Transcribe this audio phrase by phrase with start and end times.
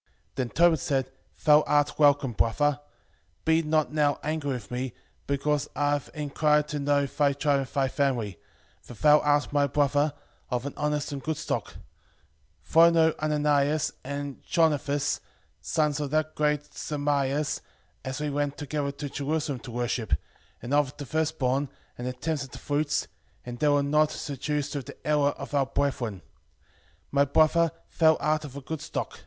[0.00, 0.06] 5:13
[0.36, 1.10] Then Tobit said,
[1.44, 2.80] Thou art welcome, brother;
[3.44, 4.94] be not now angry with me,
[5.26, 8.38] because I have enquired to know thy tribe and thy family;
[8.80, 10.14] for thou art my brother,
[10.50, 11.74] of an honest and good stock:
[12.62, 15.20] for I know Ananias and Jonathas,
[15.60, 17.60] sons of that great Samaias,
[18.02, 20.14] as we went together to Jerusalem to worship,
[20.62, 23.06] and offered the firstborn, and the tenths of the fruits;
[23.44, 26.22] and they were not seduced with the error of our brethren:
[27.10, 29.20] my brother, thou art of a good stock.